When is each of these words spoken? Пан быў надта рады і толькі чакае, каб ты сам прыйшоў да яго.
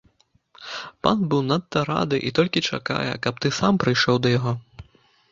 Пан 1.07 1.17
быў 1.33 1.41
надта 1.49 1.83
рады 1.89 2.17
і 2.29 2.31
толькі 2.39 2.63
чакае, 2.77 3.11
каб 3.27 3.33
ты 3.45 3.51
сам 3.59 3.73
прыйшоў 3.83 4.15
да 4.23 4.33
яго. 4.37 4.53